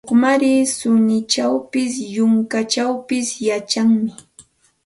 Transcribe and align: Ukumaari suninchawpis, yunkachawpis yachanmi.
Ukumaari 0.05 0.51
suninchawpis, 0.75 1.93
yunkachawpis 2.15 3.27
yachanmi. 3.47 4.11